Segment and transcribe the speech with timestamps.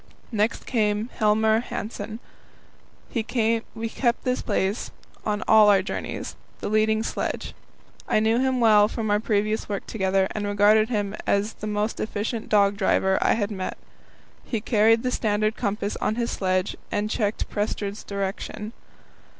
[0.31, 2.17] Next came Helmer Hanssen.
[3.11, 4.89] He kept this place
[5.27, 7.53] on all our journeys the leading sledge.
[8.07, 11.99] I knew him well from our previous work together, and regarded him as the most
[11.99, 13.77] efficient dog driver I had met.
[14.43, 18.73] He carried the standard compass on his sledge and checked Prestrud's direction.